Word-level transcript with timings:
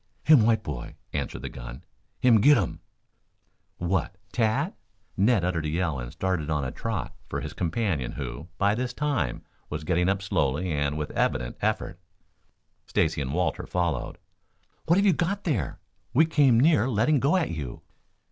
"Him 0.23 0.47
white 0.47 0.63
boy," 0.63 0.95
answered 1.13 1.43
the 1.43 1.47
Indian. 1.49 1.83
"Him 2.21 2.41
git 2.41 2.57
um." 2.57 2.79
"What, 3.77 4.15
Tad?" 4.31 4.73
Ned 5.15 5.45
uttered 5.45 5.67
a 5.67 5.69
yell 5.69 5.99
and 5.99 6.11
started 6.11 6.49
on 6.49 6.65
a 6.65 6.71
trot 6.71 7.13
for 7.29 7.39
his 7.41 7.53
companion 7.53 8.13
who, 8.13 8.47
by 8.57 8.73
this 8.73 8.93
time, 8.95 9.43
was 9.69 9.83
getting 9.83 10.09
up 10.09 10.23
slowly 10.23 10.71
and 10.71 10.97
with 10.97 11.11
evident 11.11 11.55
effort. 11.61 11.99
Stacy 12.87 13.21
and 13.21 13.31
Walter 13.31 13.67
followed. 13.67 14.17
"What 14.85 14.95
have 14.97 15.05
you 15.05 15.13
got 15.13 15.43
there? 15.43 15.79
We 16.15 16.25
came 16.25 16.59
near 16.59 16.89
letting 16.89 17.19
go 17.19 17.37
at 17.37 17.51
you." 17.51 17.83